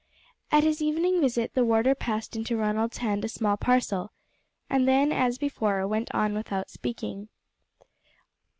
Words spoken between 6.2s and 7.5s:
without speaking.